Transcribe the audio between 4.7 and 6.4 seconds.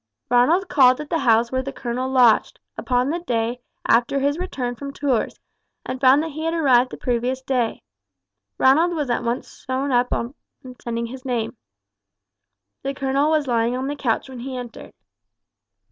from Tours, and found that